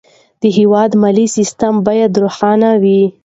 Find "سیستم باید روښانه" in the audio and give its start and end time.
1.37-2.69